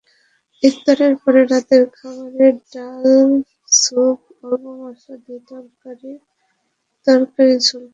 ইফতারের 0.63 1.13
পরে 1.23 1.41
রাতের 1.43 1.83
খাবারে 1.95 2.47
ডাল, 2.73 3.29
স্যুপ, 3.71 4.19
অল্প 4.43 4.65
মসলা 4.81 5.15
দিয়ে 5.23 5.39
তরকারি, 5.49 6.11
তরকারির 7.07 7.59
ঝোল 7.59 7.83
খান। 7.83 7.89